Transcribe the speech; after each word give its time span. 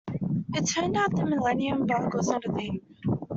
It 0.55 0.63
turned 0.63 0.97
out 0.97 1.15
the 1.15 1.27
millennium 1.27 1.85
bug 1.85 2.15
was 2.15 2.27
not 2.31 2.43
a 2.45 2.51
thing. 2.53 2.81